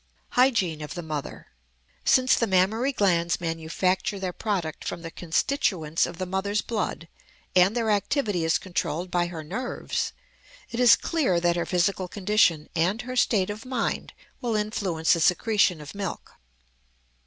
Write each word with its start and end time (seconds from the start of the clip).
HYGIENE 0.29 0.81
OF 0.81 0.95
THE 0.95 1.03
MOTHER. 1.03 1.45
Since 2.03 2.33
the 2.35 2.47
mammary 2.47 2.91
glands 2.91 3.39
manufacture 3.39 4.17
their 4.17 4.33
product 4.33 4.83
from 4.83 5.03
the 5.03 5.11
constituents 5.11 6.07
of 6.07 6.17
the 6.17 6.25
mother's 6.25 6.63
blood 6.63 7.07
and 7.55 7.75
their 7.77 7.91
activity 7.91 8.43
is 8.43 8.57
controlled 8.57 9.11
by 9.11 9.27
her 9.27 9.43
nerves, 9.43 10.11
it 10.71 10.79
is 10.79 10.95
clear 10.95 11.39
that 11.39 11.55
her 11.55 11.67
physical 11.67 12.07
condition 12.07 12.67
and 12.75 13.03
her 13.03 13.15
state 13.15 13.51
of 13.51 13.63
mind 13.63 14.13
will 14.41 14.55
influence 14.55 15.13
the 15.13 15.19
secretion 15.21 15.79
of 15.79 15.93
milk. 15.93 16.33